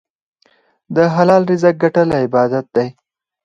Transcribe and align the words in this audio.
د 0.95 0.97
حلال 1.15 1.41
رزق 1.49 1.75
ګټل 1.83 2.09
عبادت 2.23 2.65
دی. 2.75 2.87